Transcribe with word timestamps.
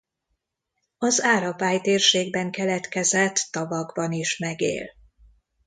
Az 0.97 1.21
árapály 1.23 1.81
térségben 1.81 2.51
keletkezett 2.51 3.47
tavakban 3.51 4.11
is 4.11 4.37
megél. 4.37 4.89